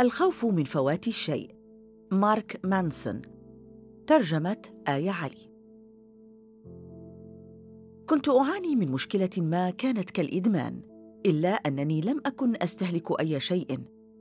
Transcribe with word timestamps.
الخوف 0.00 0.44
من 0.44 0.64
فوات 0.64 1.08
الشيء. 1.08 1.54
مارك 2.12 2.60
مانسون 2.64 3.22
ترجمة 4.06 4.62
آية 4.88 5.10
علي. 5.10 5.50
كنت 8.06 8.28
أعاني 8.28 8.76
من 8.76 8.90
مشكلة 8.90 9.30
ما 9.38 9.70
كانت 9.70 10.10
كالإدمان 10.10 10.82
إلا 11.26 11.48
أنني 11.48 12.00
لم 12.00 12.20
أكن 12.26 12.56
أستهلك 12.62 13.20
أي 13.20 13.40
شيء 13.40 13.78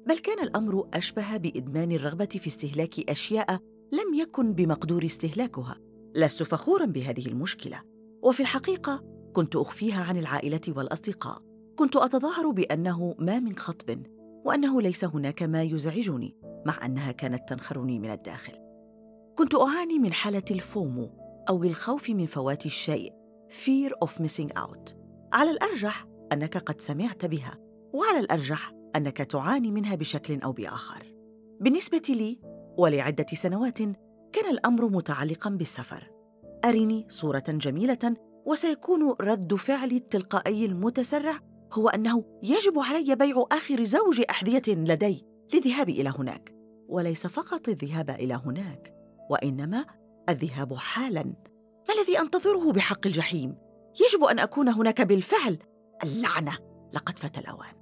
بل 0.08 0.18
كان 0.18 0.40
الأمر 0.40 0.88
أشبه 0.94 1.38
بإدمان 1.38 1.92
الرغبة 1.92 2.26
في 2.26 2.48
استهلاك 2.48 3.10
أشياء 3.10 3.60
لم 3.92 4.14
يكن 4.14 4.54
بمقدور 4.54 5.06
استهلاكها. 5.06 5.76
لست 6.16 6.44
فخورا 6.44 6.86
بهذه 6.86 7.28
المشكلة. 7.28 7.82
وفي 8.24 8.40
الحقيقة 8.40 9.04
كنت 9.34 9.56
أخفيها 9.56 10.04
عن 10.04 10.18
العائلة 10.18 10.62
والأصدقاء. 10.68 11.42
كنت 11.76 11.96
أتظاهر 11.96 12.50
بأنه 12.50 13.16
ما 13.20 13.40
من 13.40 13.56
خطب. 13.56 14.19
وأنه 14.50 14.82
ليس 14.82 15.06
هناك 15.06 15.44
ما 15.44 15.64
يزعجني 15.64 16.36
مع 16.66 16.86
أنها 16.86 17.12
كانت 17.12 17.50
تنخرني 17.50 18.00
من 18.00 18.12
الداخل. 18.12 18.54
كنت 19.36 19.56
أعاني 19.56 20.00
من 20.00 20.14
حالة 20.14 20.44
الفومو 20.52 21.10
أو 21.50 21.64
الخوف 21.64 22.10
من 22.10 22.26
فوات 22.26 22.66
الشيء 22.66 23.14
Fear 23.50 23.92
of 24.06 24.10
Missing 24.10 24.54
Out. 24.58 24.94
على 25.34 25.52
الأرجح 25.52 26.06
أنك 26.34 26.58
قد 26.58 26.82
سمعت 26.82 27.26
بها 27.26 27.58
وعلى 27.94 28.20
الأرجح 28.20 28.74
أنك 28.96 29.18
تعاني 29.18 29.72
منها 29.72 29.96
بشكل 29.96 30.42
أو 30.42 30.52
بآخر. 30.52 31.16
بالنسبة 31.62 32.04
لي 32.10 32.40
ولعدة 32.78 33.26
سنوات 33.34 33.78
كان 34.34 34.50
الأمر 34.52 34.90
متعلقا 34.90 35.50
بالسفر. 35.50 36.12
أرني 36.66 37.06
صورة 37.10 37.44
جميلة 37.48 38.16
وسيكون 38.46 39.16
رد 39.22 39.54
فعلي 39.56 39.96
التلقائي 39.96 40.66
المتسرع 40.66 41.40
هو 41.74 41.90
أنه 41.90 42.40
يجب 42.44 42.80
علي 42.80 43.16
بيع 43.16 43.46
آخر 43.52 43.84
زوج 43.84 44.22
أحذية 44.30 44.62
لدي 44.68 45.26
للذهاب 45.54 45.90
إلى 45.90 46.10
هناك. 46.10 46.56
وليس 46.88 47.28
فقط 47.28 47.70
الذهاب 47.70 48.10
إلى 48.10 48.42
هناك 48.46 48.94
وإنما 49.30 49.86
الذهاب 50.30 50.74
حالاً. 50.74 51.24
ما 51.90 51.96
الذي 52.02 52.20
أنتظره 52.20 52.72
بحق 52.72 53.08
الجحيم؟ 53.08 53.56
يجب 54.02 54.24
أن 54.24 54.40
أكون 54.40 54.70
هناك 54.70 55.02
بالفعل. 55.02 55.58
اللعنة! 56.04 56.58
لقد 56.94 57.20
فات 57.20 57.38
الأوان. 57.38 57.74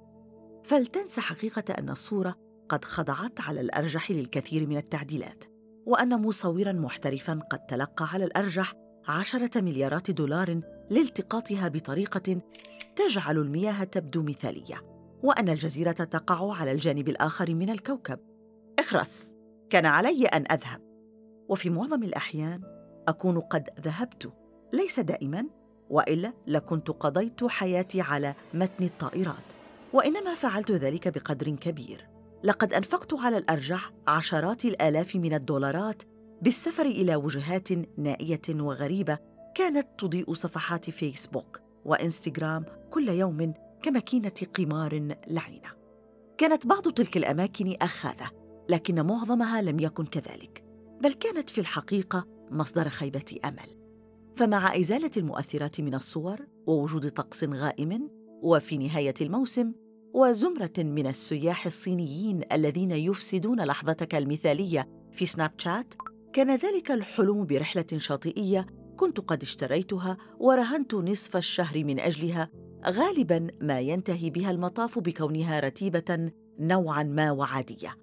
فلتنسى 0.64 1.20
حقيقة 1.20 1.74
أن 1.78 1.90
الصورة 1.90 2.34
قد 2.68 2.84
خضعت 2.84 3.40
على 3.40 3.60
الأرجح 3.60 4.10
للكثير 4.10 4.66
من 4.66 4.76
التعديلات 4.76 5.44
وأن 5.86 6.22
مصوراً 6.22 6.72
محترفاً 6.72 7.40
قد 7.50 7.66
تلقى 7.66 8.08
على 8.12 8.24
الأرجح 8.24 8.72
عشرة 9.08 9.60
مليارات 9.60 10.10
دولار 10.10 10.60
لالتقاطها 10.90 11.68
بطريقة 11.68 12.40
تجعل 12.98 13.38
المياه 13.38 13.84
تبدو 13.84 14.22
مثالية 14.22 14.82
وأن 15.22 15.48
الجزيرة 15.48 15.92
تقع 15.92 16.54
على 16.54 16.72
الجانب 16.72 17.08
الآخر 17.08 17.54
من 17.54 17.70
الكوكب. 17.70 18.18
إخرس 18.78 19.34
كان 19.70 19.86
علي 19.86 20.26
أن 20.26 20.44
أذهب. 20.52 20.80
وفي 21.48 21.70
معظم 21.70 22.02
الأحيان 22.02 22.62
أكون 23.08 23.40
قد 23.40 23.68
ذهبت 23.80 24.32
ليس 24.72 25.00
دائما 25.00 25.46
وإلا 25.90 26.32
لكنت 26.46 26.90
قضيت 26.90 27.44
حياتي 27.44 28.00
على 28.00 28.34
متن 28.54 28.84
الطائرات. 28.84 29.34
وإنما 29.92 30.34
فعلت 30.34 30.70
ذلك 30.70 31.08
بقدر 31.08 31.50
كبير. 31.50 32.08
لقد 32.44 32.72
أنفقت 32.72 33.14
على 33.14 33.36
الأرجح 33.36 33.92
عشرات 34.08 34.64
الآلاف 34.64 35.16
من 35.16 35.34
الدولارات 35.34 36.02
بالسفر 36.42 36.86
إلى 36.86 37.16
وجهات 37.16 37.68
نائية 37.98 38.42
وغريبة 38.50 39.18
كانت 39.54 39.86
تضيء 39.98 40.34
صفحات 40.34 40.90
فيسبوك. 40.90 41.67
وإنستغرام 41.88 42.64
كل 42.90 43.08
يوم 43.08 43.54
كماكينة 43.82 44.32
قمار 44.54 45.16
لعينة. 45.28 45.68
كانت 46.38 46.66
بعض 46.66 46.88
تلك 46.88 47.16
الأماكن 47.16 47.76
أخاذة 47.82 48.30
لكن 48.68 49.06
معظمها 49.06 49.62
لم 49.62 49.80
يكن 49.80 50.04
كذلك 50.04 50.64
بل 51.02 51.12
كانت 51.12 51.50
في 51.50 51.60
الحقيقة 51.60 52.26
مصدر 52.50 52.88
خيبة 52.88 53.38
أمل. 53.44 53.78
فمع 54.36 54.76
إزالة 54.76 55.10
المؤثرات 55.16 55.80
من 55.80 55.94
الصور 55.94 56.46
ووجود 56.66 57.10
طقس 57.10 57.44
غائم 57.44 58.10
وفي 58.42 58.78
نهاية 58.78 59.14
الموسم 59.20 59.72
وزمرة 60.14 60.72
من 60.78 61.06
السياح 61.06 61.66
الصينيين 61.66 62.40
الذين 62.52 62.90
يفسدون 62.90 63.60
لحظتك 63.64 64.14
المثالية 64.14 64.88
في 65.12 65.26
سناب 65.26 65.52
شات 65.58 65.94
كان 66.32 66.50
ذلك 66.50 66.90
الحلم 66.90 67.46
برحلة 67.46 67.86
شاطئية 67.96 68.66
كنت 68.98 69.20
قد 69.20 69.42
اشتريتها 69.42 70.16
ورهنت 70.38 70.94
نصف 70.94 71.36
الشهر 71.36 71.84
من 71.84 72.00
أجلها 72.00 72.50
غالبا 72.86 73.46
ما 73.60 73.80
ينتهي 73.80 74.30
بها 74.30 74.50
المطاف 74.50 74.98
بكونها 74.98 75.60
رتيبة 75.60 76.30
نوعا 76.58 77.02
ما 77.02 77.30
وعادية. 77.30 77.96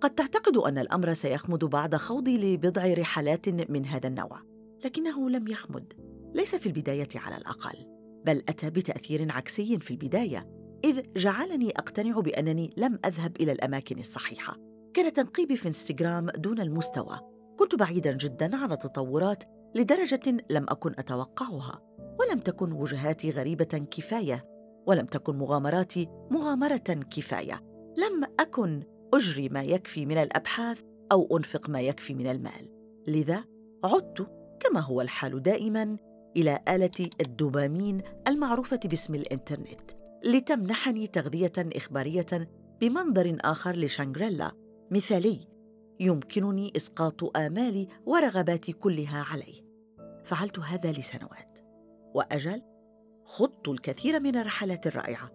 قد 0.00 0.10
تعتقد 0.10 0.56
أن 0.56 0.78
الأمر 0.78 1.14
سيخمد 1.14 1.64
بعد 1.64 1.96
خوضي 1.96 2.36
لبضع 2.36 2.94
رحلات 2.94 3.48
من 3.48 3.86
هذا 3.86 4.08
النوع 4.08 4.40
لكنه 4.84 5.30
لم 5.30 5.48
يخمد 5.48 5.92
ليس 6.34 6.54
في 6.54 6.66
البداية 6.66 7.08
على 7.14 7.36
الأقل 7.36 7.86
بل 8.26 8.42
أتى 8.48 8.70
بتأثير 8.70 9.32
عكسي 9.32 9.78
في 9.78 9.90
البداية 9.90 10.48
إذ 10.84 11.02
جعلني 11.16 11.70
أقتنع 11.70 12.20
بأنني 12.20 12.74
لم 12.76 12.98
أذهب 13.04 13.36
إلى 13.40 13.52
الأماكن 13.52 13.98
الصحيحة. 13.98 14.56
كان 14.94 15.12
تنقيبي 15.12 15.56
في 15.56 15.68
انستغرام 15.68 16.30
دون 16.30 16.60
المستوى 16.60 17.20
كنت 17.58 17.74
بعيدا 17.74 18.12
جدا 18.12 18.56
عن 18.56 18.72
التطورات 18.72 19.44
لدرجة 19.74 20.36
لم 20.50 20.66
أكن 20.68 20.94
أتوقعها 20.98 21.80
ولم 22.20 22.38
تكن 22.38 22.72
وجهاتي 22.72 23.30
غريبة 23.30 23.86
كفاية 23.90 24.44
ولم 24.86 25.06
تكن 25.06 25.36
مغامراتي 25.36 26.08
مغامرة 26.30 27.00
كفاية. 27.10 27.60
لم 27.96 28.24
أكن 28.40 28.82
أجري 29.14 29.48
ما 29.48 29.62
يكفي 29.62 30.06
من 30.06 30.18
الأبحاث 30.18 30.82
أو 31.12 31.36
أنفق 31.36 31.70
ما 31.70 31.80
يكفي 31.80 32.14
من 32.14 32.26
المال. 32.26 32.70
لذا 33.08 33.44
عدت 33.84 34.26
كما 34.60 34.80
هو 34.80 35.00
الحال 35.00 35.42
دائما 35.42 35.96
إلى 36.36 36.60
آلة 36.68 37.08
الدوبامين 37.20 38.00
المعروفة 38.28 38.80
باسم 38.84 39.14
الإنترنت 39.14 39.90
لتمنحني 40.24 41.06
تغذية 41.06 41.52
إخبارية 41.58 42.48
بمنظر 42.80 43.36
آخر 43.40 43.76
لشانغريلا 43.76 44.52
مثالي 44.90 45.40
يمكنني 46.00 46.72
إسقاط 46.76 47.36
آمالي 47.36 47.88
ورغباتي 48.06 48.72
كلها 48.72 49.24
عليه. 49.32 49.62
فعلت 50.24 50.58
هذا 50.58 50.92
لسنوات. 50.92 51.58
وأجل 52.14 52.62
خضت 53.24 53.68
الكثير 53.68 54.20
من 54.20 54.36
الرحلات 54.36 54.86
الرائعة. 54.86 55.30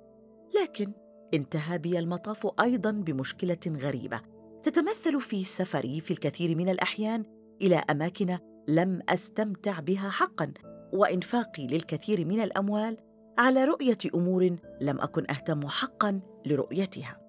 لكن 0.62 0.94
انتهى 1.34 1.78
بي 1.78 2.00
المطاف 2.00 2.48
أيضا 2.62 2.92
بمشكلة 2.92 3.58
غريبة 3.68 4.22
تتمثل 4.64 5.22
في 5.22 5.44
سفري 5.44 6.02
في 6.02 6.12
الكثير 6.12 6.56
من 6.56 6.70
الأحيان 6.70 7.26
إلى 7.62 7.76
أماكن 7.76 8.38
لم 8.68 9.02
أستمتع 9.10 9.80
بها 9.80 10.10
حقا 10.10 10.54
وإنفاقي 10.94 11.68
للكثير 11.68 12.26
من 12.26 12.40
الأموال 12.40 12.98
على 13.38 13.64
رؤية 13.64 13.98
أمور 14.16 14.58
لم 14.82 15.02
أكن 15.02 15.26
أهتم 15.30 15.68
حقا 15.68 16.20
لرؤيتها. 16.46 17.20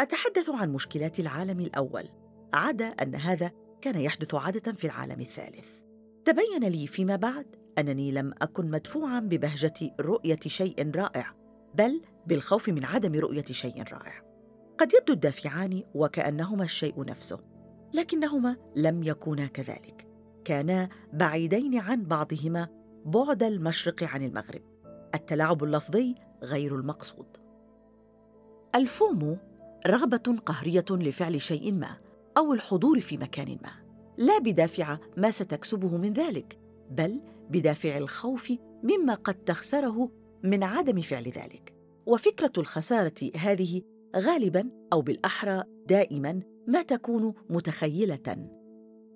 أتحدث 0.00 0.50
عن 0.50 0.72
مشكلات 0.72 1.20
العالم 1.20 1.60
الأول. 1.60 2.08
عدا 2.54 2.86
أن 2.86 3.14
هذا 3.14 3.50
كان 3.80 4.00
يحدث 4.00 4.34
عادة 4.34 4.72
في 4.72 4.84
العالم 4.84 5.20
الثالث. 5.20 5.68
تبين 6.24 6.64
لي 6.64 6.86
فيما 6.86 7.16
بعد 7.16 7.46
أنني 7.78 8.12
لم 8.12 8.34
أكن 8.42 8.70
مدفوعا 8.70 9.20
ببهجة 9.20 9.94
رؤية 10.00 10.38
شيء 10.46 10.90
رائع 10.96 11.34
بل 11.74 12.00
بالخوف 12.26 12.68
من 12.68 12.84
عدم 12.84 13.20
رؤية 13.20 13.44
شيء 13.44 13.82
رائع. 13.82 14.22
قد 14.78 14.94
يبدو 14.94 15.12
الدافعان 15.12 15.82
وكأنهما 15.94 16.64
الشيء 16.64 17.04
نفسه 17.04 17.40
لكنهما 17.94 18.56
لم 18.76 19.02
يكونا 19.02 19.46
كذلك. 19.46 20.06
كانا 20.44 20.88
بعيدين 21.12 21.78
عن 21.78 22.04
بعضهما 22.04 22.68
بعد 23.04 23.42
المشرق 23.42 24.02
عن 24.02 24.22
المغرب. 24.22 24.62
التلاعب 25.14 25.64
اللفظي 25.64 26.14
غير 26.42 26.76
المقصود. 26.76 27.36
الفومو 28.74 29.36
رغبة 29.86 30.36
قهرية 30.46 30.84
لفعل 30.90 31.40
شيء 31.40 31.72
ما 31.72 31.96
أو 32.36 32.52
الحضور 32.52 33.00
في 33.00 33.16
مكان 33.16 33.58
ما. 33.62 33.72
لا 34.18 34.38
بدافع 34.38 34.98
ما 35.16 35.30
ستكسبه 35.30 35.96
من 35.96 36.12
ذلك 36.12 36.58
بل 36.90 37.20
بدافع 37.50 37.98
الخوف 37.98 38.52
مما 38.82 39.14
قد 39.14 39.34
تخسره 39.34 40.10
من 40.42 40.64
عدم 40.64 41.00
فعل 41.00 41.24
ذلك. 41.24 41.74
وفكرة 42.06 42.52
الخسارة 42.58 43.30
هذه 43.36 43.82
غالبا 44.16 44.70
أو 44.92 45.02
بالأحرى 45.02 45.62
دائما 45.88 46.40
ما 46.66 46.82
تكون 46.82 47.34
متخيلة. 47.50 48.48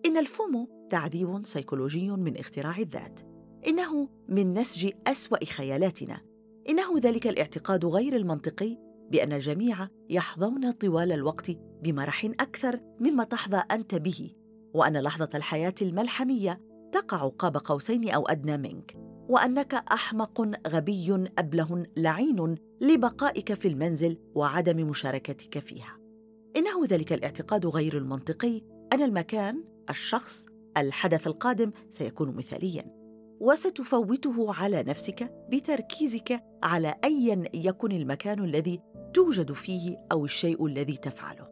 إن 0.07 0.17
الفومو 0.17 0.89
تعذيب 0.91 1.47
سيكولوجي 1.47 2.11
من 2.11 2.37
اختراع 2.37 2.79
الذات. 2.79 3.21
إنه 3.67 4.09
من 4.29 4.55
نسج 4.55 4.91
أسوأ 5.07 5.45
خيالاتنا. 5.45 6.21
إنه 6.69 6.99
ذلك 6.99 7.27
الاعتقاد 7.27 7.85
غير 7.85 8.17
المنطقي 8.17 8.84
بأن 9.11 9.33
الجميع 9.33 9.89
يحظون 10.11 10.71
طوال 10.71 11.13
الوقت 11.13 11.51
بمرح 11.83 12.25
أكثر 12.25 12.81
مما 13.01 13.25
تحظى 13.25 13.57
أنت 13.71 13.95
به 13.95 14.31
وأن 14.75 14.97
لحظة 14.97 15.29
الحياة 15.35 15.75
الملحمية 15.83 16.61
تقع 16.93 17.29
قاب 17.29 17.57
قوسين 17.57 18.11
أو 18.11 18.29
أدنى 18.29 18.57
منك 18.57 18.97
وأنك 19.29 19.75
أحمق 19.75 20.41
غبي 20.69 21.29
أبله 21.39 21.87
لعين 21.97 22.55
لبقائك 22.81 23.55
في 23.55 23.69
المنزل 23.69 24.19
وعدم 24.35 24.89
مشاركتك 24.89 25.59
فيها. 25.59 25.99
إنه 26.57 26.87
ذلك 26.87 27.13
الاعتقاد 27.13 27.67
غير 27.67 27.99
المنطقي 27.99 28.63
أن 28.93 29.03
المكان، 29.03 29.65
الشخص، 29.91 30.47
الحدث 30.77 31.27
القادم 31.27 31.73
سيكون 31.91 32.37
مثالياً 32.37 33.05
وستفوته 33.41 34.55
على 34.55 34.83
نفسك 34.83 35.33
بتركيزك 35.53 36.43
على 36.63 36.95
أيا 37.05 37.45
يكن 37.55 37.93
المكان 37.93 38.45
الذي 38.45 38.81
توجد 39.15 39.53
فيه 39.53 40.07
أو 40.13 40.25
الشيء 40.25 40.67
الذي 40.67 40.97
تفعله. 40.97 41.49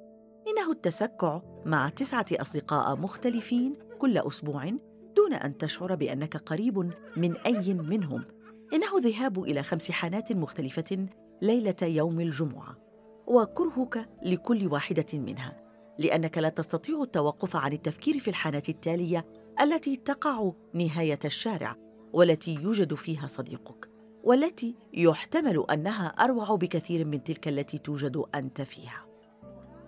إنه 0.49 0.73
التسكع 0.73 1.41
مع 1.67 1.88
تسعة 1.88 2.26
أصدقاء 2.32 2.97
مختلفين 2.97 3.75
كل 3.99 4.19
أسبوع 4.19 4.70
دون 5.17 5.32
أن 5.32 5.59
تشعر 5.59 5.94
بأنك 5.94 6.37
قريب 6.37 6.91
من 7.17 7.37
أي 7.37 7.75
منهم. 7.75 8.25
إنه 8.73 8.99
الذهاب 8.99 9.44
إلى 9.44 9.62
خمس 9.62 9.91
حانات 9.91 10.32
مختلفة 10.32 11.06
ليلة 11.43 11.76
يوم 11.82 12.20
الجمعة. 12.20 12.79
وكرهك 13.26 14.08
لكل 14.23 14.67
واحدة 14.67 15.06
منها 15.19 15.62
لأنك 15.99 16.38
لا 16.38 16.49
تستطيع 16.49 17.03
التوقف 17.03 17.56
عن 17.56 17.73
التفكير 17.73 18.19
في 18.19 18.29
الحانات 18.29 18.69
التالية 18.69 19.26
التي 19.61 19.97
تقع 19.97 20.53
نهاية 20.75 21.19
الشارع 21.25 21.76
والتي 22.12 22.55
يوجد 22.55 22.94
فيها 22.94 23.26
صديقك. 23.26 23.92
والتي 24.23 24.77
يحتمل 24.93 25.65
أنها 25.71 26.07
أروع 26.07 26.57
بكثير 26.57 27.05
من 27.05 27.25
تلك 27.25 27.49
التي 27.49 27.79
توجد 27.79 28.25
أنت 28.35 28.63
فيها. 28.63 29.07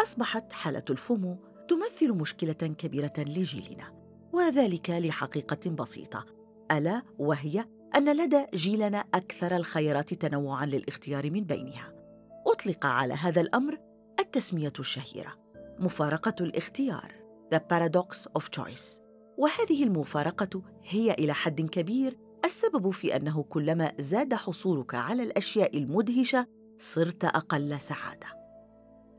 أصبحت 0.03 0.53
حالة 0.53 0.85
الفومو 0.91 1.37
تمثل 1.69 2.13
مشكلة 2.13 2.75
كبيرة 2.79 3.13
لجيلنا 3.19 3.95
وذلك 4.33 4.91
لحقيقة 4.91 5.71
بسيطة 5.71 6.25
ألا 6.71 7.03
وهي 7.19 7.65
أن 7.97 8.17
لدى 8.17 8.47
جيلنا 8.55 9.05
أكثر 9.15 9.57
الخيارات 9.57 10.15
تنوعاً 10.15 10.67
للاختيار 10.67 11.31
من 11.31 11.45
بينها. 11.45 11.93
أطلق 12.47 12.87
على 12.87 13.15
هذا 13.15 13.41
الأمر 13.41 13.79
التسمية 14.21 14.73
الشهيرة 14.79 15.33
مفارقة 15.79 16.35
الاختيار 16.41 17.13
The 17.55 17.59
Paradox 17.59 18.29
of 18.39 18.43
Choice. 18.61 19.05
وهذه 19.39 19.85
المفارقة 19.85 20.63
هي 20.83 21.13
إلى 21.13 21.35
حد 21.35 21.61
كبير 21.61 22.19
السبب 22.45 22.91
في 22.91 23.17
أنه 23.17 23.43
كلما 23.43 23.93
زاد 23.99 24.35
حصولك 24.35 24.95
على 24.95 25.23
الأشياء 25.23 25.79
المدهشة 25.79 26.47
صرت 26.79 27.25
أقل 27.25 27.81
سعادة. 27.81 28.27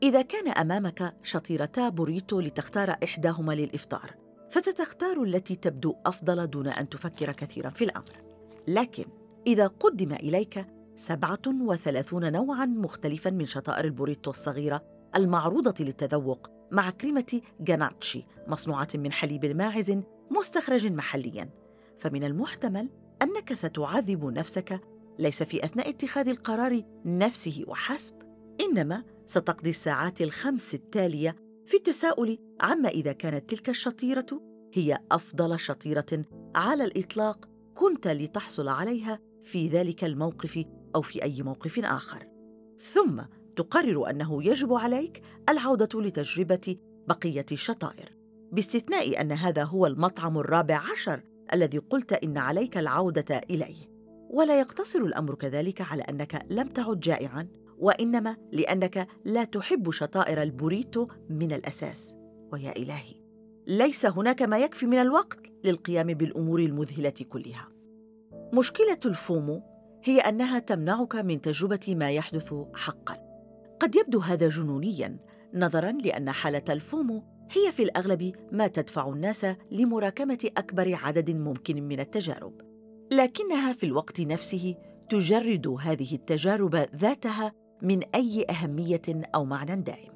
إذا 0.02 0.22
كان 0.22 0.48
أمامك 0.48 1.16
شطيرتا 1.22 1.88
بوريتو 1.88 2.40
لتختار 2.40 2.96
إحداهما 3.04 3.52
للإفطار 3.52 4.14
فستختار 4.50 5.22
التي 5.22 5.56
تبدو 5.56 5.94
أفضل 6.06 6.46
دون 6.46 6.68
أن 6.68 6.88
تفكر 6.88 7.32
كثيرا 7.32 7.70
في 7.70 7.84
الأمر. 7.84 8.22
لكن 8.68 9.04
إذا 9.46 9.66
قدم 9.66 10.16
سبعة 10.96 11.42
وثلاثون 11.46 12.32
نوعاً 12.32 12.66
مختلفاً 12.66 13.30
من 13.30 13.44
شطائر 13.44 13.84
البوريتو 13.84 14.30
الصغيرة 14.30 14.82
المعروضة 15.16 15.84
للتذوق 15.84 16.50
مع 16.70 16.90
كريمة 16.90 17.40
جاناتشي 17.60 18.26
مصنوعة 18.46 18.88
من 18.94 19.12
حليب 19.12 19.44
ماعز 19.46 19.98
مستخرج 20.30 20.86
محلياً. 20.92 21.50
فمن 21.98 22.24
المحتمل 22.24 22.90
أنك 23.26 23.54
ستعذب 23.54 24.24
نفسك. 24.24 24.80
ليس 25.18 25.42
في 25.42 25.64
أثناء 25.64 25.88
اتخاذ 25.90 26.28
القرار 26.28 26.82
نفسه 27.04 27.64
وحسب 27.66 28.14
إنما 28.60 29.04
ستقضي 29.26 29.70
الساعات 29.70 30.22
الخمس 30.22 30.74
التالية 30.74 31.36
في 31.66 31.76
التساؤل 31.76 32.38
عما 32.60 32.88
إذا 32.88 33.12
كانت 33.12 33.50
تلك 33.50 33.68
الشطيرة 33.68 34.26
هي 34.72 34.98
أفضل 35.12 35.60
شطيرة 35.60 36.24
على 36.54 36.84
الإطلاق 36.84 37.48
كنت 37.74 38.08
لتحصل 38.08 38.68
عليها 38.68 39.18
في 39.42 39.68
ذلك 39.68 40.04
الموقف 40.04 40.64
أو 40.94 41.02
في 41.02 41.22
أي 41.22 41.42
موقف 41.42 41.78
آخر. 41.78 42.26
ثم 42.92 43.22
تقرر 43.56 44.10
أنه 44.10 44.44
يجب 44.44 44.72
عليك 44.72 45.22
العودة 45.48 46.00
لتجربة 46.02 46.76
بقية 47.08 47.46
الشطائر 47.52 48.12
باستثناء 48.52 49.20
أن 49.20 49.32
هذا 49.32 49.64
هو 49.64 49.86
المطعم 49.86 50.38
الرابع 50.38 50.80
عشر 50.92 51.22
الذي 51.52 51.78
قلت 51.78 52.12
إن 52.12 52.38
عليك 52.38 52.78
العودة 52.78 53.40
إليه. 53.50 53.96
ولا 54.30 54.60
يقتصر 54.60 54.98
الأمر 54.98 55.34
كذلك 55.34 55.80
على 55.80 56.02
أنك 56.02 56.46
لم 56.50 56.68
تعد 56.68 57.00
جائعاً 57.00 57.48
وإنما 57.78 58.36
لأنك 58.52 59.08
لا 59.24 59.44
تحب 59.44 59.90
شطائر 59.90 60.42
البوريتو 60.42 61.08
من 61.30 61.52
الأساس. 61.52 62.14
ويا 62.52 62.76
إلهي 62.76 63.14
ليس 63.66 64.06
هناك 64.06 64.42
ما 64.42 64.58
يكفي 64.58 64.86
من 64.86 64.98
الوقت 64.98 65.40
للقيام 65.64 66.06
بالأمور 66.06 66.60
المذهلة 66.60 67.14
كلها. 67.28 67.68
مشكلة 68.52 69.00
الفومو 69.04 69.62
هي 70.04 70.20
أنها 70.20 70.58
تمنعك 70.58 71.16
من 71.16 71.40
تجربة 71.40 71.94
ما 71.94 72.10
يحدث 72.10 72.54
حقاً. 72.74 73.16
قد 73.80 73.96
يبدو 73.96 74.18
هذا 74.18 74.48
جنونياً 74.48 75.18
نظراً 75.54 75.92
لأن 75.92 76.30
حالة 76.30 76.64
الفومو 76.68 77.22
هي 77.50 77.72
في 77.72 77.82
الأغلب 77.82 78.32
ما 78.52 78.66
تدفع 78.66 79.08
الناس 79.08 79.46
لمراكمة 79.70 80.50
أكبر 80.56 80.98
عدد 81.02 81.30
ممكن 81.30 81.82
من 81.88 82.00
التجارب 82.00 82.60
لكنها 83.12 83.72
في 83.72 83.86
الوقت 83.86 84.20
نفسه 84.20 84.74
تجرد 85.08 85.76
هذه 85.80 86.14
التجارب 86.14 86.74
ذاتها 86.96 87.52
من 87.82 88.02
أي 88.14 88.46
أهمية 88.50 89.02
أو 89.34 89.44
معنى 89.44 89.82
دائم. 89.82 90.12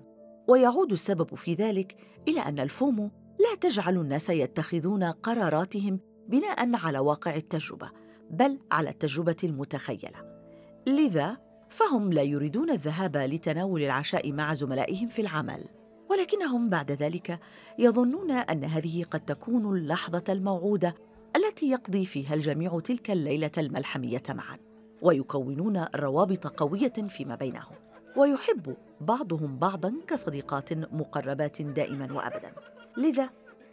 ويعود 0.48 0.92
السبب 0.92 1.34
في 1.34 1.54
ذلك 1.54 1.96
إلى 2.28 2.40
أن 2.40 2.58
الفومو 2.58 3.10
لا 3.40 3.54
تجعل 3.60 3.96
الناس 3.96 4.30
يتخذون 4.30 5.04
قراراتهم 5.04 6.00
بناء 6.28 6.76
على 6.76 6.98
واقع 6.98 7.36
التجربة 7.36 7.90
بل 8.30 8.60
على 8.72 8.90
التجربة 8.90 9.36
المتخيلة. 9.44 10.40
لذا 10.86 11.36
فهم 11.68 12.12
لا 12.12 12.22
يريدون 12.22 12.70
الذهاب 12.70 13.16
لتناول 13.16 13.82
العشاء 13.82 14.32
مع 14.32 14.54
زملائهم 14.54 15.08
في 15.08 15.22
العمل. 15.22 15.64
ولكنهم 16.10 16.68
بعد 16.68 16.92
ذلك 16.92 17.40
يظنون 17.78 18.30
أن 18.30 18.64
هذه 18.64 19.04
قد 19.04 19.20
تكون 19.20 19.76
اللحظة 19.76 20.24
الموعودة 20.28 20.94
التي 21.36 21.70
يقضي 21.70 22.04
فيها 22.04 22.34
الجميع 22.34 22.80
تلك 22.80 23.10
الليلة 23.10 23.50
الملحمية 23.58 24.22
معا 24.28 24.58
ويكونون 25.02 25.86
روابط 25.94 26.46
قوية 26.46 26.92
فيما 27.08 27.34
بينهم 27.34 27.74
ويحب 28.16 28.76
بعضهم 29.00 29.58
بعضا 29.58 29.94
كصديقات 30.06 30.72
مقربات 30.72 31.62
دائما 31.62 32.12
وابدا. 32.12 32.52
لذا 32.96 33.30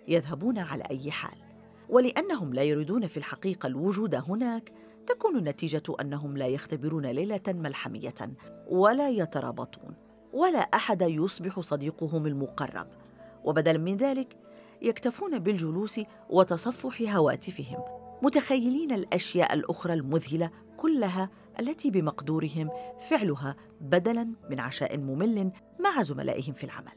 يذهبون 0.08 0.58
على 0.58 0.84
أي 0.91 1.12
حال 1.12 1.38
ولأنهم 1.89 2.53
لا 2.53 2.63
يريدون 2.63 3.08
في 3.08 3.17
الحقيقة 3.17 3.67
الوجود 3.67 4.15
هناك 4.15 4.72
تكون 5.08 5.38
النتيجة 5.38 5.84
أنهم 6.01 6.38
لا 6.38 6.48
يختبرون 6.48 7.06
ليلة 7.06 7.41
ملحمية 7.48 8.15
ولا 8.67 9.10
يترابطون. 9.10 10.07
ولا 10.38 10.60
أحد 10.60 11.01
يصبح 11.01 11.60
صديقهم 11.60 12.25
المقرب. 12.25 12.88
وبدلا 13.44 13.77
من 13.77 13.98
ذلك 13.98 14.38
يكتفون 14.82 15.39
بالجلوس 15.39 16.00
وتصفح 16.29 17.01
هواتفهم 17.15 17.79
متخيلين 18.22 18.91
الأشياء 18.91 19.53
الأخرى 19.53 19.94
المذهلة 19.94 20.50
كلها 20.77 21.29
التي 21.60 21.91
بمقدورهم 21.91 22.70
فعلها 23.10 23.56
بدلا 23.82 24.29
من 24.50 24.60
عشاء 24.60 24.98
ممل 24.98 25.51
مع 25.79 26.03
زملائهم 26.03 26.53
في 26.53 26.63
العمل. 26.63 26.94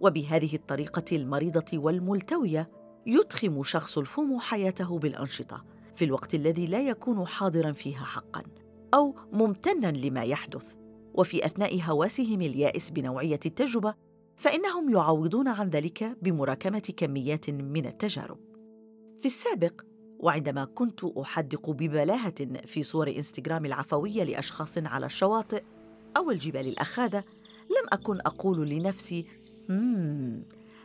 وبهذه 0.00 0.54
الطريقة 0.54 1.16
المريضة 1.16 1.78
والملتوية 1.78 2.70
يدخم 3.06 3.62
شخص 3.62 3.98
الفم 3.98 4.38
حياته 4.38 4.98
بالأنشطة 4.98 5.64
في 5.96 6.04
الوقت 6.04 6.34
الذي 6.34 6.66
لا 6.66 6.80
يكون 6.80 7.26
حاضرا 7.26 7.72
فيها 7.72 8.04
حقا 8.04 8.42
أو 8.94 9.14
ممتنا 9.32 9.86
لما 9.86 10.22
يحدث. 10.22 10.75
وفي 11.16 11.46
أثناء 11.46 11.82
هواسهم 11.82 12.42
اليائس 12.42 12.90
بنوعية 12.90 13.40
التجربة 13.46 13.94
فإنهم 14.36 14.90
يعوضون 14.90 15.48
عن 15.48 15.70
ذلك 15.70 16.16
بمراكمة 16.22 16.92
كميات 16.96 17.50
من 17.50 17.86
التجارب. 17.86 18.38
في 19.18 19.26
السابق 19.26 19.80
وعندما 20.18 20.64
كنت 20.64 21.04
أحدق 21.04 21.70
ببلاهة 21.70 22.34
في 22.66 22.82
صور 22.82 23.08
إنستغرام 23.08 23.64
العفوية 23.64 24.24
لأشخاص 24.24 24.78
على 24.78 25.06
الشواطئ 25.06 25.62
أو 26.16 26.30
الجبال 26.30 26.68
الأخاذة 26.68 27.24
لم 27.70 27.86
أكن 27.92 28.18
أقول 28.20 28.68
لنفسي 28.68 29.26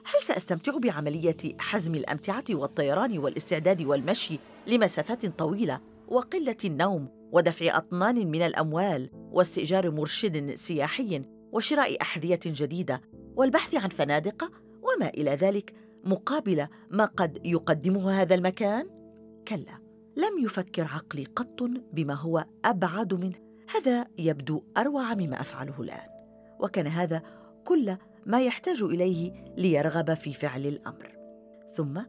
هل 0.06 0.22
سأستمتع 0.22 0.78
بعملية 0.78 1.38
حزم 1.60 1.96
الأمتعة 1.96 2.44
والطيران 2.50 3.18
والاستعداد 3.18 3.82
والمشي 3.82 4.40
لمسافات 4.68 5.26
طويلة 5.26 5.80
وقلة 6.08 6.58
النوم 6.66 7.08
ودفع 7.32 7.78
أطنان 7.78 8.32
من 8.32 8.42
الأموال 8.42 9.10
واستئجار 9.14 9.92
مرشد 9.92 10.56
سياحي 10.56 11.24
وشراء 11.52 12.02
أحذية 12.02 12.40
جديدة 12.46 13.02
والبحث 13.36 13.76
عن 13.76 13.90
فنادق 13.90 14.52
وما 14.82 15.10
إلى 15.10 15.32
ذلك 15.32 15.74
مقابل 16.04 16.68
ما 16.90 17.06
قد 17.06 17.40
يقدمه 17.46 18.22
هذا 18.22 18.36
المكان؟ 18.36 18.90
كلا 19.48 19.82
لم 20.18 20.44
يفكر 20.44 20.84
عقلي 20.84 21.26
قط 21.36 21.64
بما 21.94 22.14
هو 22.14 22.46
أبعد 22.66 23.14
منه. 23.14 23.36
هذا 23.76 24.08
يبدو 24.18 24.64
أروع 24.78 25.14
مما 25.14 25.42
أفعله 25.42 25.82
الآن 25.82 26.10
وكان 26.60 26.88
هذا 26.88 27.22
كل 27.64 27.98
ما 28.26 28.42
يحتاج 28.42 28.82
إليه 28.82 29.46
ليرغب 29.58 30.14
في 30.14 30.34
فعل 30.34 30.66
الأمر. 30.66 31.16
ثم 31.76 32.02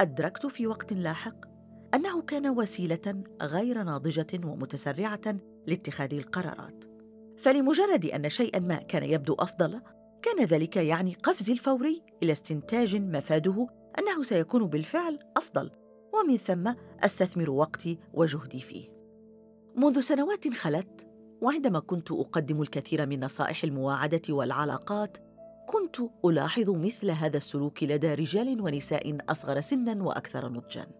أدركت 0.00 0.46
في 0.46 0.66
وقت 0.66 0.92
لاحق 0.92 1.49
أنه 1.94 2.22
كان 2.22 2.48
وسيلة 2.48 3.22
غير 3.42 3.82
ناضجة 3.82 4.40
ومتسرعة 4.44 5.36
لاتخاذ 5.66 6.14
القرارات. 6.14 6.84
فلمجرد 7.36 8.06
أن 8.06 8.28
شيئا 8.28 8.58
ما 8.58 8.76
كان 8.76 9.02
يبدو 9.02 9.34
أفضل 9.34 9.80
كان 10.22 10.44
ذلك 10.44 10.76
يعني 10.76 11.14
قفزي 11.14 11.52
الفوري 11.52 12.02
إلى 12.22 12.32
استنتاج 12.32 12.96
مفاده 12.96 13.68
أنه 13.98 14.22
سيكون 14.22 14.66
بالفعل 14.66 15.18
أفضل 15.36 15.70
ومن 16.14 16.36
ثم 16.36 16.74
أستثمر 17.04 17.50
وقتي 17.50 17.98
وجهدي 18.14 18.60
فيه. 18.60 18.88
منذ 19.76 20.00
سنوات 20.00 20.48
خلت 20.48 21.06
وعندما 21.42 21.80
كنت 21.80 22.12
أقدم 22.12 22.62
الكثير 22.62 23.06
من 23.06 23.24
نصائح 23.24 23.64
المواعدة 23.64 24.22
والعلاقات 24.28 25.18
كنت 25.66 25.96
ألاحظ 26.24 26.70
مثل 26.70 27.10
هذا 27.10 27.36
السلوك 27.36 27.82
لدى 27.82 28.14
رجال 28.14 28.60
ونساء 28.60 29.18
أصغر 29.28 29.60
سنا 29.60 30.02
وأكثر 30.02 30.48
نضجا. 30.48 30.99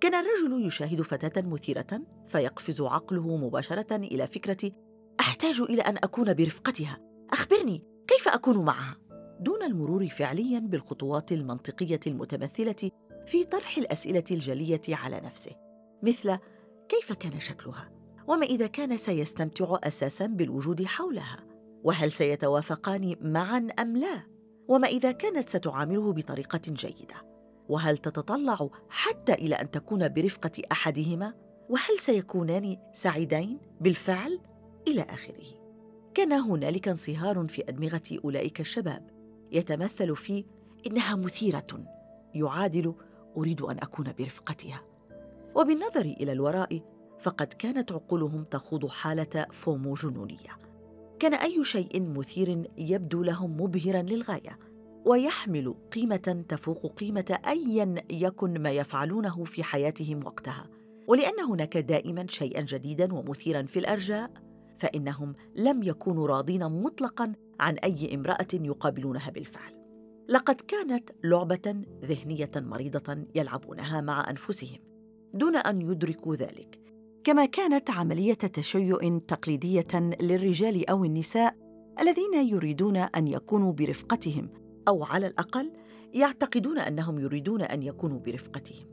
كان 0.00 0.14
الرجل 0.14 0.66
يشاهد 0.66 1.02
فتاة 1.02 1.42
مثيرة 1.42 2.02
فيقفز 2.26 2.80
عقله 2.80 3.36
مباشرة 3.36 3.96
إلى 3.96 4.26
فكرة 4.26 4.72
أحتاج 5.20 5.60
إلى 5.60 5.82
أن 5.82 5.96
أكون 5.96 6.34
برفقتها. 6.34 6.98
أخبرني 7.32 7.82
كيف 8.06 8.28
أكون 8.28 8.64
معها؟ 8.64 8.96
دون 9.40 9.62
المرور 9.62 10.08
فعليا 10.08 10.58
بالخطوات 10.58 11.32
المنطقية 11.32 12.00
المتمثلة 12.06 12.90
في 13.26 13.44
طرح 13.44 13.78
الأسئلة 13.78 14.24
الجلية 14.30 14.80
على 14.88 15.20
نفسه. 15.20 15.50
مثل 16.02 16.38
كيف 16.88 17.12
كان 17.12 17.40
شكلها؟ 17.40 17.90
وما 18.26 18.46
إذا 18.46 18.66
كان 18.66 18.96
سيستمتع 18.96 19.78
أساسا 19.84 20.26
بالوجود 20.26 20.84
حولها؟ 20.84 21.36
وهل 21.84 22.12
سيتوافقان 22.12 23.16
معا 23.20 23.68
أم 23.78 23.96
لا؟ 23.96 24.22
وما 24.68 24.88
إذا 24.88 25.12
كانت 25.12 25.48
ستعامله 25.48 26.12
بطريقة 26.12 26.60
جيدة؟ 26.68 27.27
وهل 27.68 27.98
تتطلع 27.98 28.70
حتى 28.88 29.32
إلى 29.32 29.54
أن 29.54 29.70
تكون 29.70 30.08
برفقة 30.08 30.62
أحدهما؟ 30.72 31.34
وهل 31.68 31.98
سيكونان 31.98 32.76
سعيدين 32.92 33.58
بالفعل؟ 33.80 34.40
إلى 34.88 35.02
آخره. 35.02 35.58
كان 36.14 36.32
هنالك 36.32 36.88
انصهار 36.88 37.46
في 37.48 37.68
أدمغة 37.68 38.02
أولئك 38.24 38.60
الشباب. 38.60 39.10
يتمثل 39.52 40.16
في 40.16 40.44
إنها 40.86 41.16
مثيرة. 41.16 41.84
يعادل 42.34 42.94
أريد 43.36 43.62
أن 43.62 43.78
أكون 43.78 44.12
برفقتها. 44.18 44.82
وبالنظر 45.54 46.00
إلى 46.00 46.32
الوراء 46.32 46.82
فقد 47.18 47.46
كانت 47.46 47.92
عقولهم 47.92 48.44
تخوض 48.44 48.86
حالة 48.86 49.46
فومو 49.50 49.94
جنونيه 49.94 50.58
كان 51.18 51.34
أي 51.34 51.64
شيء 51.64 52.02
مثير 52.02 52.70
يبدو 52.78 53.22
لهم 53.22 53.60
مبهرا 53.60 54.02
للغاية. 54.02 54.58
ويحمل 55.08 55.74
قيمة 55.92 56.44
تفوق 56.48 56.86
قيمة 56.86 57.38
ايا 57.46 57.94
يكن 58.10 58.62
ما 58.62 58.70
يفعلونه 58.70 59.44
في 59.44 59.62
حياتهم 59.62 60.24
وقتها. 60.24 60.66
ولأن 61.06 61.40
هناك 61.40 61.76
دائما 61.76 62.26
شيئا 62.28 62.60
جديدا 62.60 63.14
ومثيرا 63.14 63.62
في 63.62 63.78
الأرجاء 63.78 64.30
فإنهم 64.78 65.34
لم 65.56 65.82
يكونوا 65.82 66.26
راضين 66.26 66.64
مطلقا 66.64 67.32
عن 67.60 67.74
أي 67.74 68.14
امرأة 68.14 68.48
يقابلونها 68.54 69.30
بالفعل. 69.30 69.72
لقد 70.28 70.54
كانت 70.54 71.10
لعبة 71.24 71.82
ذهنية 72.04 72.50
مريضة 72.56 73.24
يلعبونها 73.34 74.00
مع 74.00 74.30
أنفسهم 74.30 74.78
دون 75.34 75.56
أن 75.56 75.82
يدركوا 75.82 76.36
ذلك. 76.36 76.80
كما 77.24 77.46
كانت 77.46 77.90
عملية 77.90 78.34
تشيع 78.34 79.18
تقليدية 79.28 80.16
للرجال 80.20 80.90
أو 80.90 81.04
النساء 81.04 81.54
الذين 82.00 82.48
يريدون 82.48 82.96
أن 82.96 83.28
يكونوا 83.28 83.72
برفقتهم 83.72 84.67
أو 84.88 85.04
على 85.04 85.26
الأقل 85.26 85.72
يعتقدون 86.14 86.78
أنهم 86.78 87.18
يريدون 87.18 87.62
أن 87.62 87.82
يكونوا 87.82 88.20
برفقتهم. 88.20 88.86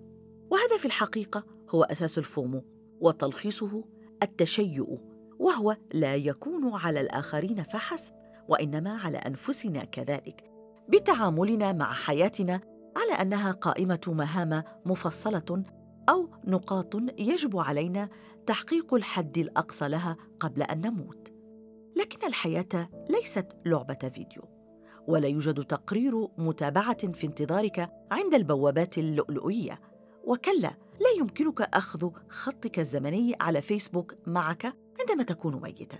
وهذا 0.51 0.77
في 0.77 0.85
الحقيقة 0.85 1.43
هو 1.69 1.83
أساس 1.83 2.17
الفومو 2.17 2.63
وتلخيصه 3.01 3.83
التشيؤ 4.23 4.97
وهو 5.39 5.77
لا 5.93 6.15
يكون 6.15 6.73
على 6.73 7.01
الآخرين 7.01 7.63
فحسب 7.63 8.13
وإنما 8.47 8.97
على 8.97 9.17
أنفسنا 9.17 9.83
كذلك 9.83 10.43
بتعاملنا 10.89 11.73
مع 11.73 11.93
حياتنا 11.93 12.61
على 12.97 13.21
أنها 13.21 13.51
قائمة 13.51 14.01
مهام 14.07 14.63
مفصلة 14.85 15.63
أو 16.09 16.29
نقاط 16.47 16.95
يجب 17.19 17.57
علينا 17.57 18.09
تحقيق 18.45 18.93
الحد 18.93 19.37
الأقصى 19.37 19.87
لها 19.87 20.17
قبل 20.39 20.63
أن 20.63 20.81
نموت. 20.81 21.31
لكن 21.95 22.27
الحياة 22.27 22.89
ليست 23.09 23.47
لعبة 23.65 24.09
فيديو. 24.13 24.54
ولا 25.07 25.27
يوجد 25.27 25.63
تقرير 25.63 26.27
متابعة 26.37 27.11
في 27.11 27.27
انتظارك 27.27 27.89
عند 28.11 28.33
البوابات 28.33 28.97
اللؤلؤية. 28.97 29.79
وكلا 30.23 30.77
لا 30.99 31.09
يمكنك 31.19 31.61
أخذ 31.61 32.09
خطك 32.29 32.79
الزمني 32.79 33.35
على 33.41 33.61
فيسبوك 33.61 34.15
معك 34.27 34.73
عندما 34.99 35.23
تكون 35.23 35.61
ميتا. 35.61 35.97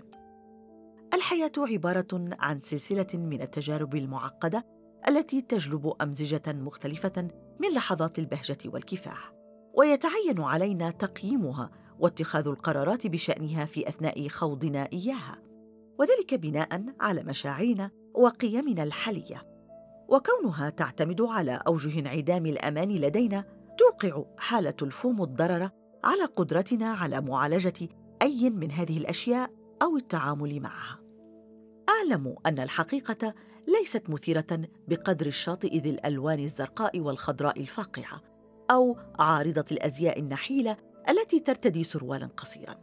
الحياة 1.14 1.52
عبارة 1.58 2.28
عن 2.38 2.60
سلسلة 2.60 3.06
من 3.14 3.42
التجارب 3.42 3.94
المعقدة 3.94 4.66
التي 5.08 5.40
تجلب 5.40 5.92
أمزجة 6.00 6.42
مختلفة 6.52 7.28
من 7.60 7.68
لحظات 7.74 8.18
البهجة 8.18 8.58
والكفاح. 8.64 9.32
ويتعين 9.74 10.40
علينا 10.40 10.90
تقييمها 10.90 11.70
واتخاذ 11.98 12.48
القرارات 12.48 13.06
بشأنها 13.06 13.64
في 13.64 13.88
أثناء 13.88 14.28
خوضنا 14.28 14.88
إياها. 14.92 15.42
وذلك 15.98 16.34
بناء 16.34 16.84
على 17.00 17.22
مشاعرنا 17.22 17.90
وقيمنا 18.16 18.82
الحالية. 18.82 19.46
وكونها 20.08 20.70
تعتمد 20.70 21.20
على 21.20 21.62
أوجه 21.66 21.98
انعدام 21.98 22.46
الأمان 22.46 22.88
لدينا 22.88 23.44
توقع 23.78 24.24
حالة 24.38 24.74
الفوم 24.82 25.22
الضرر 25.22 25.70
على 26.04 26.24
قدرتنا 26.24 26.92
على 26.92 27.20
معالجة 27.20 27.88
أي 28.22 28.50
من 28.50 28.70
هذه 28.70 28.98
الأشياء 28.98 29.50
أو 29.82 29.96
التعامل 29.96 30.60
معها. 30.60 31.00
أعلم 31.88 32.36
أن 32.46 32.58
الحقيقة 32.58 33.34
ليست 33.68 34.10
مثيرة 34.10 34.60
بقدر 34.88 35.26
الشاطئ 35.26 35.78
ذي 35.78 35.90
الألوان 35.90 36.38
الزرقاء 36.38 37.00
والخضراء 37.00 37.60
الفاقعة 37.60 38.22
أو 38.70 38.96
عارضة 39.18 39.64
الأزياء 39.72 40.20
النحيلة 40.20 40.76
التي 41.08 41.40
ترتدي 41.40 41.84
سروالا 41.84 42.26
قصيرا. 42.26 42.76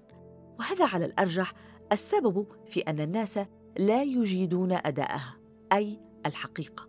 وهذا 0.60 0.86
على 0.86 1.06
الأرجح 1.06 1.54
السبب 1.92 2.48
في 2.68 2.80
أن 2.82 3.00
الناس 3.00 3.40
لا 3.77 4.03
يجيدون 4.03 4.72
اداءها 4.72 5.38
أي 5.74 6.00
الحقيقة 6.25 6.88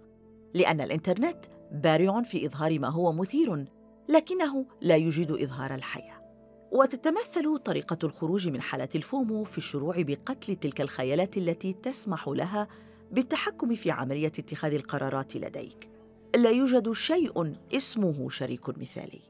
لأن 0.54 0.80
الإنترنت 0.80 1.44
بارع 1.72 2.22
في 2.22 2.46
إظهار 2.46 2.78
ما 2.78 2.88
هو 2.88 3.12
مثير 3.12 3.64
لكنه 4.08 4.66
لا 4.80 4.96
يجيد 4.96 5.30
إظهار 5.30 5.74
الحياة. 5.74 6.24
وتتمثل 6.72 7.58
طريقة 7.58 7.98
الخروج 8.04 8.48
من 8.48 8.60
حالة 8.60 8.88
الفومو 8.94 9.44
في 9.44 9.58
الشروع 9.58 10.02
بقتل 10.02 10.56
تلك 10.56 10.80
الخيالات 10.80 11.36
التي 11.36 11.72
تسمح 11.72 12.28
لها 12.28 12.68
بالتحكم 13.12 13.74
في 13.74 13.90
عملية 13.90 14.26
اتخاذ 14.26 14.74
القرارات 14.74 15.36
لديك. 15.36 15.90
لا 16.34 16.50
يوجد 16.50 16.92
شيء 16.92 17.54
اسمه 17.76 18.28
شريك 18.28 18.78
مثالي. 18.78 19.20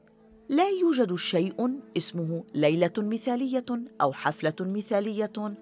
لا 0.48 0.68
يوجد 0.68 1.14
شيء 1.14 1.80
اسمه 1.96 2.44
ليلة 2.54 2.92
مثالية 2.98 3.64
أو 4.00 4.12
حفلة 4.12 4.54
مثالية. 4.60 5.56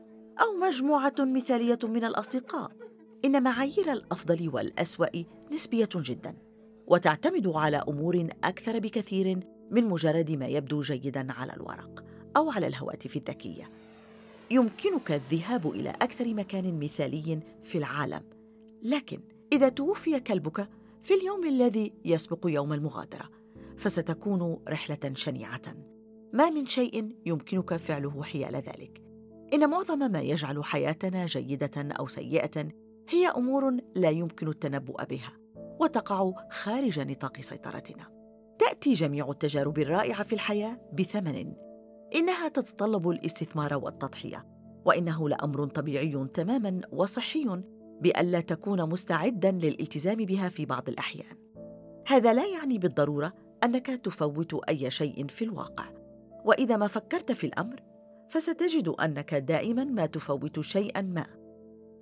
أو 0.63 0.67
مجموعة 0.67 1.15
مثالية 1.19 1.79
من 1.83 2.05
الأصدقاء. 2.05 2.73
إن 3.25 3.43
معايير 3.43 3.93
الأفضل 3.93 4.51
والأسوأ 4.55 5.25
نسبية 5.53 5.89
جدا 5.95 6.37
وتعتمد 6.87 7.47
على 7.47 7.77
أمور 7.89 8.29
أكثر 8.45 8.79
بكثير 8.79 9.41
من 9.71 9.85
مجرد 9.85 10.31
ما 10.31 10.47
يبدو 10.47 10.81
جيدا 10.81 11.33
على 11.33 11.53
الورق 11.53 12.05
أو 12.37 12.51
على 12.51 12.67
الهواتف 12.67 13.17
الذكية. 13.17 13.71
يمكنك 14.51 15.13
الذهاب 15.13 15.71
إلى 15.71 15.91
أكثر 15.91 16.35
مكان 16.35 16.81
مثالي 16.81 17.41
في 17.65 17.79
العالم 17.79 18.23
لكن 18.83 19.21
إذا 19.53 19.69
توفي 19.69 20.21
كلبك 20.21 20.69
في 21.03 21.15
اليوم 21.15 21.47
الذي 21.47 21.93
يسبق 22.05 22.41
يوم 22.45 22.73
المغادرة 22.73 23.31
فستكون 23.77 24.59
رحلة 24.69 25.13
شنيعة. 25.15 25.63
ما 26.33 26.51
من 26.51 26.67
شيء 26.67 27.17
يمكنك 27.27 27.77
فعله 27.77 28.23
حيال 28.23 28.55
ذلك. 28.55 29.12
إن 29.53 29.71
معظم 29.71 30.13
ما 30.13 30.21
يجعل 30.21 30.65
حياتنا 30.65 31.27
جيدة 31.27 31.71
أو 31.77 32.09
سيئة 32.09 32.69
هي 33.09 33.29
أمور 33.29 33.77
لا 33.95 34.11
يمكن 34.11 34.49
التنبؤ 34.49 35.05
بها 35.05 35.33
وتقع 35.81 36.33
خارج 36.51 37.01
نطاق 37.01 37.41
سيطرتنا. 37.41 38.05
تأتي 38.59 38.93
جميع 38.93 39.31
التجارب 39.31 39.79
الرائعة 39.79 40.23
في 40.23 40.33
الحياة 40.33 40.81
بثمن. 40.93 41.53
إنها 42.15 42.49
تتطلب 42.49 43.11
الاستثمار 43.11 43.77
والتضحية 43.77 44.47
وإنه 44.85 45.29
لأمر 45.29 45.67
طبيعي 45.67 46.27
تماما 46.35 46.81
وصحي 46.93 47.63
بالا 48.01 48.41
تكون 48.41 48.89
مستعدا 48.89 49.51
للالتزام 49.51 50.17
بها 50.17 50.49
في 50.49 50.67
بعض 50.67 50.89
الأحيان. 50.89 51.37
هذا 52.07 52.33
لا 52.33 52.47
يعني 52.47 52.79
بالضرورة 52.79 53.33
أنك 53.65 53.87
تفوت 53.87 54.55
أي 54.69 54.91
شيء 54.91 55.27
في 55.27 55.45
الواقع. 55.45 55.85
وإذا 56.45 56.77
ما 56.77 56.87
فكرت 56.87 57.33
في 57.33 57.47
الأمر 57.47 57.92
فستجد 58.33 58.89
أنك 58.89 59.35
دائما 59.35 59.85
ما 59.85 60.07
تفوت 60.07 60.61
شيئا 60.61 61.03
ما 61.03 61.27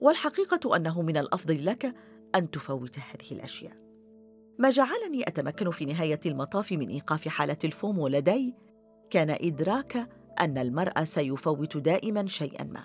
والحقيقة 0.00 0.76
أنه 0.76 1.02
من 1.02 1.16
الأفضل 1.16 1.66
لك 1.66 1.94
أن 2.34 2.50
تفوت 2.50 2.98
هذه 2.98 3.32
الأشياء. 3.32 3.72
ما 4.58 4.70
جعلني 4.70 5.28
أتمكن 5.28 5.70
في 5.70 5.84
نهاية 5.84 6.20
المطاف 6.26 6.72
من 6.72 6.88
إيقاف 6.88 7.28
حالة 7.28 7.56
الفومو 7.64 8.08
لدي 8.08 8.54
كان 9.10 9.30
إدراك 9.30 10.08
أن 10.40 10.58
المرء 10.58 11.04
سيفوت 11.04 11.76
دائما 11.76 12.26
شيئا 12.26 12.64
ما. 12.64 12.82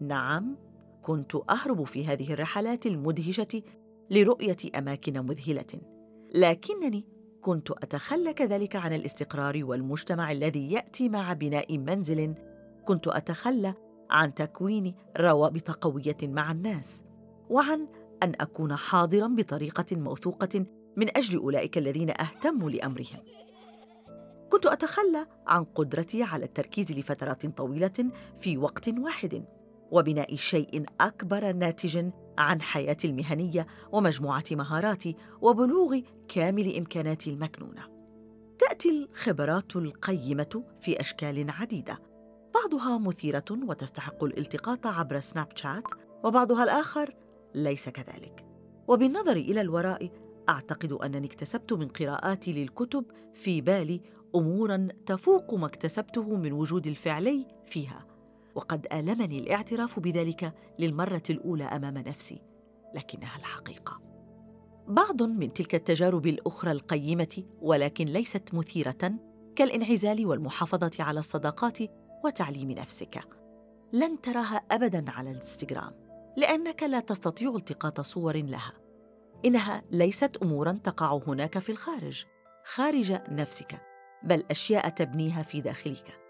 نعم 0.00 0.56
كنت 1.02 1.34
أهرب 1.50 1.84
في 1.84 2.06
هذه 2.06 2.32
الرحلات 2.32 2.86
المدهشة 2.86 3.62
لرؤية 4.10 4.56
أماكن 4.78 5.26
مذهلة 5.26 5.80
لكنني 6.34 7.04
كنت 7.40 7.70
اتخلى 7.70 8.32
كذلك 8.32 8.76
عن 8.76 8.92
الاستقرار 8.92 9.64
والمجتمع 9.64 10.32
الذي 10.32 10.72
يأتي 10.72 11.08
مع 11.08 11.32
بناء 11.32 11.78
منزل 11.78 12.34
كنت 12.84 13.08
أتخلى 13.08 13.74
عن 14.10 14.34
تكوين 14.34 14.94
روابط 15.16 15.70
قوية 15.70 16.16
مع 16.22 16.50
الناس 16.50 17.04
وعن 17.50 17.88
أن 18.22 18.32
أكون 18.40 18.76
حاضرا 18.76 19.28
بطريقة 19.28 19.96
موثوقة 19.96 20.66
من 20.96 21.16
أجل 21.16 21.38
أولئك 21.38 21.78
الذين 21.78 22.10
اهتموا 22.10 22.70
لأمرهم. 22.70 23.20
كنت 24.50 24.66
أتخلى 24.66 25.26
عن 25.46 25.64
قدرتي 25.64 26.22
على 26.22 26.44
التركيز 26.44 26.92
لفترات 26.92 27.46
طويلة 27.46 28.10
في 28.38 28.58
وقت 28.58 28.88
واحد 28.88 29.44
وبناء 29.90 30.36
شيء 30.36 30.84
أكبر 31.00 31.52
ناتج 31.52 32.10
عن 32.38 32.62
حياتي 32.62 33.06
المهنية 33.06 33.66
ومجموعة 33.92 34.44
مهاراتي 34.50 35.16
وبلوغ 35.40 36.00
كامل 36.28 36.76
إمكاناتي 36.76 37.30
المكنونة. 37.30 37.82
تأتي 38.58 38.90
الخبرات 38.90 39.76
القيمة 39.76 40.64
في 40.80 41.00
أشكال 41.00 41.50
عديدة 41.50 42.13
بعضها 42.54 42.98
مثيرة 42.98 43.44
وتستحق 43.50 44.24
الالتقاط 44.24 44.86
عبر 44.86 45.20
سناب 45.20 45.48
شات 45.54 45.84
وبعضها 46.24 46.64
الآخر 46.64 47.14
ليس 47.54 47.88
كذلك. 47.88 48.44
وبالنظر 48.88 49.36
إلى 49.36 49.60
الوراء 49.60 50.10
أعتقد 50.48 50.92
أنني 50.92 51.26
اكتسبت 51.26 51.72
من 51.72 51.88
قراءاتي 51.88 52.52
للكتب 52.52 53.04
في 53.34 53.60
بالي 53.60 54.00
امورا 54.34 54.88
تفوق 55.06 55.54
ما 55.54 55.66
اكتسبته 55.66 56.36
من 56.36 56.52
وجود 56.52 56.86
الفعلي 56.86 57.46
فيها 57.66 58.06
وقد 58.54 58.86
آلمني 58.92 59.38
الاعتراف 59.38 60.00
بذلك 60.00 60.54
للمرة 60.78 61.22
الأولى 61.30 61.64
أمام 61.64 61.98
نفسي 61.98 62.42
لكنها 62.94 63.36
الحقيقة. 63.38 64.00
بعض 64.88 65.22
من 65.22 65.52
تلك 65.52 65.74
التجارب 65.74 66.26
الأخرى 66.26 66.72
القيمة 66.72 67.42
ولكن 67.60 68.04
ليست 68.04 68.54
مثيرة 68.54 69.12
كالانعزال 69.56 70.26
والمحافظة 70.26 70.90
على 70.98 71.20
الصداقات 71.20 71.78
وتعليم 72.24 72.70
نفسك. 72.70 73.24
لن 73.92 74.20
تراها 74.20 74.62
ابدا 74.70 75.10
على 75.10 75.30
الانستغرام 75.30 75.92
لأنك 76.36 76.82
لا 76.82 77.00
تستطيع 77.00 77.54
التقاط 77.56 78.00
صور 78.00 78.36
لها. 78.36 78.72
إنها 79.44 79.82
ليست 79.90 80.36
امورا 80.42 80.72
تقع 80.84 81.20
هناك 81.26 81.58
في 81.58 81.72
الخارج 81.72 82.24
خارج 82.64 83.12
نفسك 83.12 83.80
بل 84.22 84.44
أشياء 84.50 84.88
تبنيها 84.88 85.42
في 85.42 85.60
داخلك. 85.60 86.20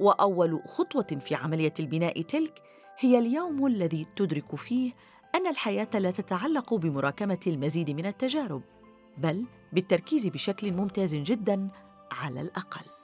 وأول 0.00 0.62
خطوة 0.66 1.18
في 1.20 1.34
عملية 1.34 1.74
البناء 1.80 2.22
تلك 2.22 2.62
هي 2.98 3.18
اليوم 3.18 3.66
الذي 3.66 4.06
تدرك 4.16 4.56
فيه 4.56 4.92
أن 5.34 5.46
الحياة 5.46 5.88
لا 5.94 6.10
تتعلق 6.10 6.74
بمراكمة 6.74 7.40
المزيد 7.46 7.90
من 7.90 8.06
التجارب 8.06 8.62
بل 9.18 9.44
بالتركيز 9.72 10.26
بشكل 10.26 10.72
ممتاز 10.72 11.14
جدا 11.14 11.68
على 12.12 12.40
الأقل. 12.40 13.01